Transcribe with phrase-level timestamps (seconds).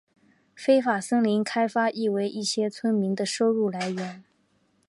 [0.55, 4.23] 非法森林开发亦为一些村民的收入来源。